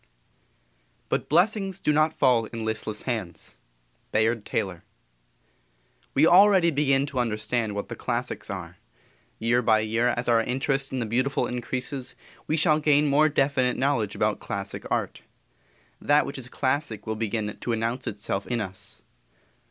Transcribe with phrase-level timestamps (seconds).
[1.09, 3.59] "But blessings do not fall in listless hands."_
[4.11, 4.81] Bayard Taylor._
[6.15, 8.77] We already begin to understand what the classics are.
[9.37, 12.15] Year by year as our interest in the beautiful increases,
[12.47, 15.21] we shall gain more definite knowledge about classic art.
[16.01, 19.03] That which is classic will begin to announce itself in us.